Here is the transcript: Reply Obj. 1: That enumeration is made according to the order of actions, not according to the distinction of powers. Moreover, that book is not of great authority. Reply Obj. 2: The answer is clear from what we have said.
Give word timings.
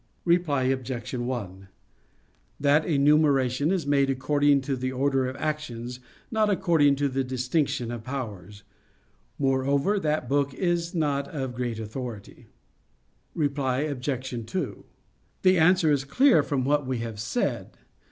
Reply 0.25 0.63
Obj. 0.63 1.13
1: 1.13 1.67
That 2.59 2.85
enumeration 2.87 3.69
is 3.69 3.85
made 3.85 4.09
according 4.09 4.61
to 4.61 4.75
the 4.75 4.91
order 4.91 5.27
of 5.27 5.35
actions, 5.35 5.99
not 6.31 6.49
according 6.49 6.95
to 6.95 7.07
the 7.07 7.23
distinction 7.23 7.91
of 7.91 8.03
powers. 8.03 8.63
Moreover, 9.37 9.99
that 9.99 10.27
book 10.27 10.55
is 10.55 10.95
not 10.95 11.27
of 11.27 11.53
great 11.53 11.77
authority. 11.79 12.47
Reply 13.35 13.81
Obj. 13.81 14.43
2: 14.47 14.85
The 15.43 15.59
answer 15.59 15.91
is 15.91 16.03
clear 16.03 16.41
from 16.41 16.65
what 16.65 16.87
we 16.87 16.97
have 17.05 17.19
said. 17.19 17.77